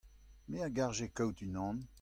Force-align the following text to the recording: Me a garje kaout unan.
Me 0.49 0.57
a 0.65 0.69
garje 0.77 1.07
kaout 1.17 1.37
unan. 1.47 1.77